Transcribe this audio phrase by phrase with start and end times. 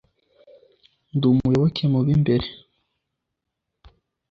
[1.15, 2.47] Ndi umuyoboke mu b'imbere,